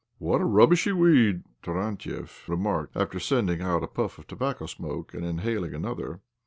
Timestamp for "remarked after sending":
2.49-3.61